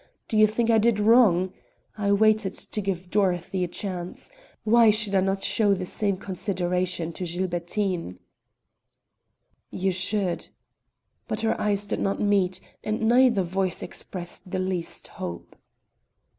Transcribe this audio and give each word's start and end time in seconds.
Do 0.27 0.35
you 0.35 0.47
think 0.47 0.71
I 0.71 0.79
did 0.79 0.99
wrong? 0.99 1.53
I 1.95 2.11
waited 2.11 2.55
to 2.55 2.81
give 2.81 3.11
Dorothy 3.11 3.63
a 3.63 3.67
chance. 3.67 4.31
Why 4.63 4.89
should 4.89 5.13
I 5.13 5.19
not 5.21 5.43
show 5.43 5.75
the 5.75 5.85
same 5.85 6.17
consideration 6.17 7.13
to 7.13 7.23
Gilbertine?" 7.23 8.17
"You 9.69 9.91
should." 9.91 10.47
But 11.27 11.45
our 11.45 11.55
eyes 11.61 11.85
did 11.85 11.99
not 11.99 12.19
meet, 12.19 12.59
and 12.83 13.07
neither 13.07 13.43
voice 13.43 13.83
expressed 13.83 14.49
the 14.49 14.57
least 14.57 15.05
hope. 15.07 15.55